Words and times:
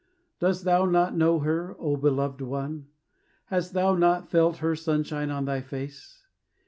Dost 0.39 0.63
thou 0.63 0.85
not 0.85 1.15
know 1.15 1.41
her, 1.41 1.75
O 1.77 1.95
beloved 1.95 2.41
one? 2.41 2.87
Hast 3.49 3.73
thou 3.73 3.93
not 3.93 4.31
felt 4.31 4.57
her 4.57 4.75
sunshine 4.75 5.29
on 5.29 5.45
thy 5.45 5.61
face? 5.61 6.25